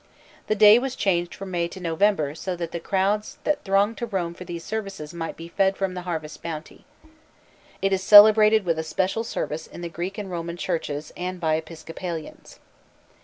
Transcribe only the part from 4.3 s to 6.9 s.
for the services might be fed from the harvest bounty.